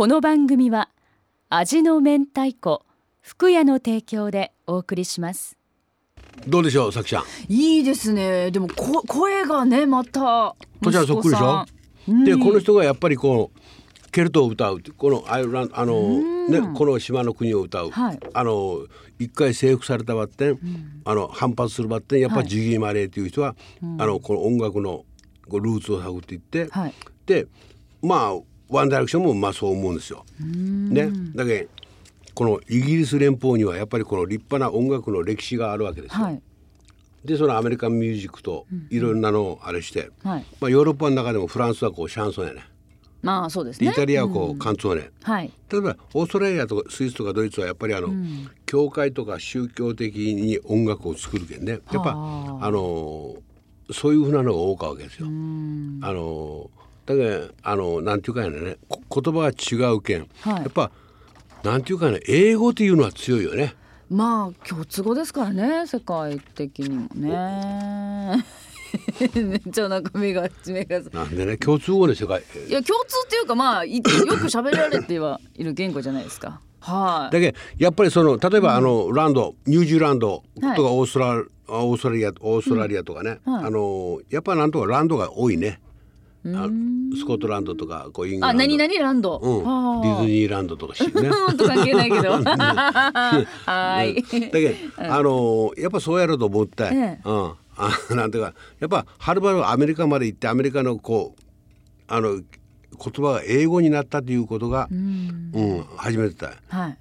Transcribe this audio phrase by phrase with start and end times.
[0.00, 0.88] この番組は
[1.50, 2.86] 味の明太子
[3.20, 5.58] 福屋の提供でお送りします。
[6.48, 7.24] どうでしょう、さきちゃん？
[7.52, 8.50] いいですね。
[8.50, 11.66] でもこ声がねまたこちらそっくりでしょ？
[12.06, 12.24] 息子さん。
[12.24, 18.20] で、この人がやっぱりこうケルトを歌うこのアイルランドあのねこの島の国を歌う、はい。
[18.32, 18.86] あの
[19.18, 23.54] 一回征服されたバッテン、あの反発するバッテンやっぱりジギー・マレーという人は、
[23.98, 25.04] あのこの音楽の
[25.46, 26.94] こうルーツを探っていって、はい。
[27.26, 27.48] で
[28.00, 30.24] まあワンダイレクションもまあそう思うんですよ。
[30.38, 31.68] ね、だけど
[32.34, 36.24] このイギリス連邦にはやっぱりこの立派な音楽の歴史があるわけですよ。
[36.24, 36.42] はい。
[37.24, 40.46] でそのアメリカンミュージックといろんなのをあれして、はい。
[40.60, 42.64] まあ、ヨーロッパの中でもフランスはこうシャンソンやね。
[43.22, 43.88] まあそうですね。
[43.88, 45.52] でイタリアはこうカンツォーネ、はい。
[45.70, 48.08] 例えばオーストラリアとかスイスとかドイツはやっぱりあの、
[48.64, 51.72] 教会とか宗教的に音楽を作るけんね。
[51.72, 52.70] やっぱはあ。
[52.70, 53.34] の
[53.92, 55.26] そういうふうなのが多かわけですよ。
[55.26, 56.70] あの
[57.10, 60.90] だけどあのなんていうかやねこ言葉が違うけん、はいやっぱ
[61.62, 63.74] なんていうかね英語っていうのは強いよね。
[64.08, 68.42] まあ共通語ですからね世界的にもね。
[69.34, 70.96] めっちゃなんか目が目が。
[70.96, 74.10] いなんでね共通語で世界や共通っていうかまあいよく
[74.46, 76.60] 喋られてはいる言語じゃないですか。
[76.80, 77.34] はい。
[77.34, 85.78] だけどやっぱりその例えばあのランドニュージーランドとはいかオーストラ、オーストラリアオーストラリアとかね、はいあのやっぱなんとかランドが多いね。
[86.46, 86.68] あ
[87.18, 89.38] スコットランドとかこうイングラあンド何々ランド。
[89.38, 89.62] うん、
[90.02, 90.26] ディズー。
[90.26, 91.28] ニーランドとかしね。
[91.46, 92.30] 本当関係ないけど。
[92.42, 94.14] はい。
[94.22, 101.42] だけど、あのやっぱそうやろうと思って、ええうん、あなんていうかやっぱはるばるアメリカまで行ってアメリカのこう
[102.08, 102.44] あの言
[102.98, 106.54] 葉が英語になったということが、うん初めてだ。
[106.68, 106.98] はい。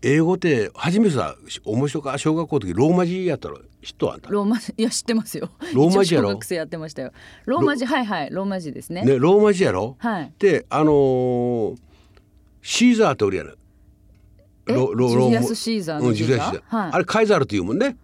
[0.00, 3.58] 英語って初めてさ面白か小学校の時ローマ字やったろ？
[3.82, 4.30] 知っとあんた。
[4.30, 5.50] ローマ字いや知ってますよ。
[5.74, 6.30] ローマ字やろ？
[6.30, 7.12] 学生やってましたよ。
[7.44, 9.04] ローマ字はいはいローマ字ですね。
[9.04, 10.32] ねローマ字やろ、はい。
[10.38, 11.76] であのー
[12.62, 13.54] シーザーっておるやない
[14.68, 16.92] えジュリアスシーザーのうんジュリアスシーザー、はい。
[16.92, 17.98] あれカイザールっていうもんね。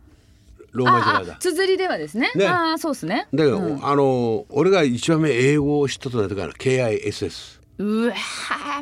[0.72, 2.30] ローマ字あなんだあ綴りではですね。
[2.36, 2.46] ね。
[2.46, 3.26] ああそうですね。
[3.32, 3.84] だけど、うん。
[3.86, 8.14] あのー俺が一番目英語を知ったとなったから KISS うわ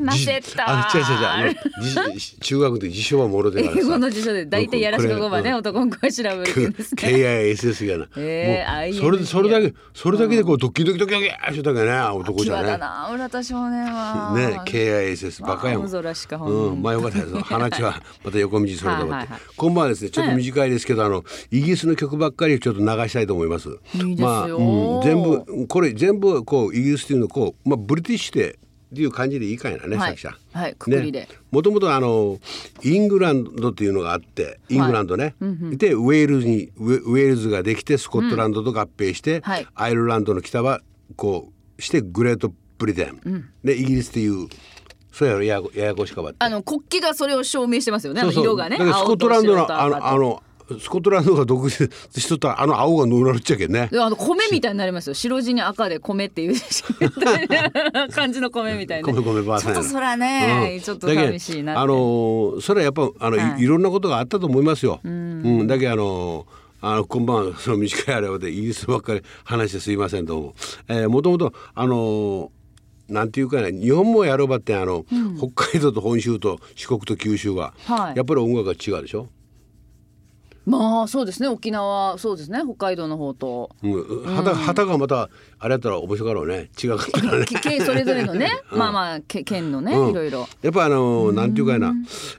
[0.00, 2.20] ー混ぜたあ違う違う違う。
[2.40, 5.56] 中学で辞書はもろで英語の辞書で大体やらしか語ばね、うん。
[5.58, 7.02] 男の子は調べるんですね。
[7.54, 12.62] KISS やな、えーもうそれでそれだけそれだけでこうドキドキドキドキしてたけどね男じゃね。
[12.62, 14.34] 際だな浦田少年は。
[14.34, 15.86] ね KISS バカやもん。
[15.86, 17.34] 青空しかほうん、まあよかったです。
[17.36, 19.06] 話はまた横道それと思って。
[19.06, 23.68] はいはいはい今晩はですね、ちょっと短いですけど、あのイギリスの曲ばっかりちょっと流したいと思います。
[23.94, 24.26] いいですよ。
[24.26, 28.58] まあ、うん、全部これ全部こうイギリスっていうのこうまあブリティッシュで
[28.92, 30.10] っていう感じでいいかいなね、はい。
[30.12, 30.36] さきちゃん。
[30.52, 31.20] はいくくりで。
[31.20, 32.38] ね、もともとあの
[32.82, 39.66] イングランドっていうのがあってイングランドね、でウェールズにウェウェールズができてスコットランドと合併して、はい。
[39.74, 40.80] アイルランドの北は
[41.16, 44.48] こうしてグレートブリテン、でイギリスっていう
[45.12, 48.20] そうやろややこややこしかばあの国旗がそれを証明してますよね。
[48.22, 48.44] そうそう。
[48.44, 48.76] 色がね。
[48.76, 50.42] スコットランドのあのあの
[50.80, 53.88] スコットランドが独立しとったらあの青がのうなるっちゃけんね。
[53.90, 55.14] であの米みたいになりますよ。
[55.14, 56.60] 白地に赤で米っていう。
[58.12, 60.80] 感じの米みたいな、米米ばあさんちょっとそらね、うん。
[60.82, 63.62] ちょっとだけど寂しいなあのーそれはやっぱあの、いはい。
[63.62, 65.00] い、ろんなことがあったと思いますよ。
[65.04, 66.46] うん、だけどあのー
[66.80, 70.54] あの今晩はその短いあれでイギリスばっかり話してすいませんどうも。
[70.86, 72.48] えー、もともとあのー
[73.08, 75.04] なんていうかね日本もやろうばってあの、
[75.38, 78.16] 北海道と本州と四国と九州は、はい。
[78.16, 79.28] やっぱり音楽が違うでしょ？
[80.68, 81.48] まあそうですね。
[81.48, 82.60] 沖縄そうですね。
[82.62, 83.70] 北海道の方と。
[83.82, 86.68] うん、旗旗がまたあれやったら面白かろうね。
[86.82, 87.46] 違かったからね。
[87.84, 90.10] それぞれのね、 まあまあけ県のね、うん。
[90.10, 90.46] いろいろ。
[90.60, 91.94] やっぱあのーなんていうかやな、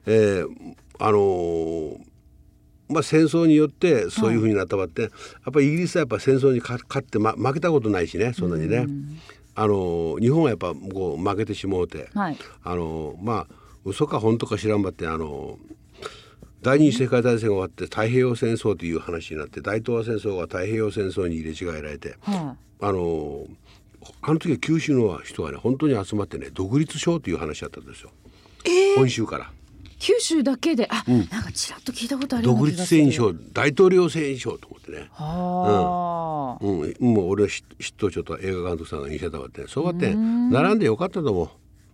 [0.05, 1.97] えーあのー
[2.89, 5.11] まあ戦争によってそういうふうになったばって、やっ
[5.53, 8.87] ぱりイギリスはやっぱ戦争に勝勝って、ま、負けたことないしねそんなにね、
[9.55, 12.37] あのー日本はやっぱこう負けてしもうて、はい。
[12.63, 15.78] あのーまあ嘘か本当か知らんばってあのー
[16.61, 23.45] 第二次世界大戦が終わって太平洋戦争という話になって大東亜戦争が太平洋戦争に入れ違えられて、はあの
[24.21, 28.11] あの時は九州の人がね本当に集まってね独立しようという話だったんですよ、
[28.97, 29.45] 本州から。
[29.45, 29.47] い、
[29.99, 30.87] 九州だけで？
[30.89, 41.49] あ、なんかちらっと聞いたことあるような独立戦勝大統領戦勝と思ってね、はあ、うん、もう俺は知知っとちょっと映画監督さんが似せたわってそうやって並んでよかったと思う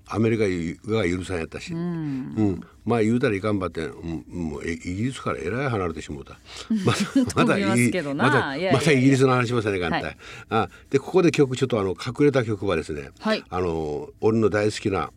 [0.08, 0.44] アメリカ
[0.92, 2.62] が許さんやったし、うん。
[2.86, 6.38] まあ言うたらいかんばって、うん、もうえイギリスからえらい離れてしもうた。
[6.86, 7.00] また
[7.42, 8.26] また飛びますけどな。
[8.26, 8.74] またいやいやいや。
[8.74, 10.18] またイギリスの話しませんねかんたい、はい。
[10.50, 13.44] あでここで曲ちょっとあの隠れた曲はですね、はい。
[13.50, 15.12] あの俺の大好きな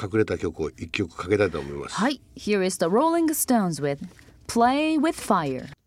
[0.00, 1.94] 隠れた曲を一曲かけたいと思います。
[1.94, 2.20] はい。
[2.36, 3.98] Here is the Rolling Stones with
[4.48, 5.77] Play with Fire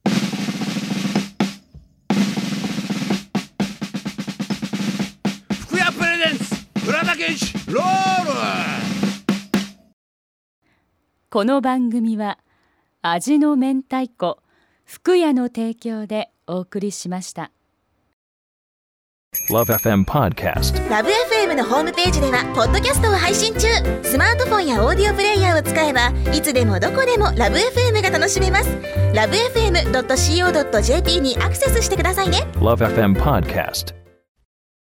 [11.34, 12.40] この番組は
[13.02, 14.40] 味の明太子
[14.84, 17.52] 福屋の提供でお送りしました
[19.50, 20.90] Love FM Podcast.
[20.90, 23.70] ラブ f m のホームページではポッドキャストを配信中
[24.04, 28.78] スマートフォンやオーディオプレイヤーを使えばいつでもどこでもラブ f m が楽しめます
[29.16, 33.96] ラブ FM.co.jp にアクセスしてくださいね Love FM Podcast.